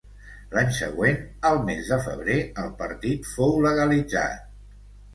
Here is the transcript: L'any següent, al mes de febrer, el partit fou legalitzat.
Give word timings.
L'any 0.53 0.71
següent, 0.77 1.19
al 1.51 1.61
mes 1.69 1.93
de 1.93 2.01
febrer, 2.07 2.39
el 2.65 2.75
partit 2.83 3.31
fou 3.37 3.57
legalitzat. 3.71 4.47